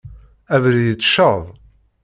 [0.55, 1.43] Abrid itecceḍ.